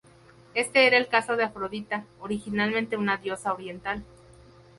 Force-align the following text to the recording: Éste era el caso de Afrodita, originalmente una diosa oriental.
Éste 0.55 0.87
era 0.87 0.97
el 0.97 1.09
caso 1.09 1.35
de 1.35 1.43
Afrodita, 1.43 2.05
originalmente 2.19 2.97
una 2.97 3.17
diosa 3.17 3.53
oriental. 3.53 4.03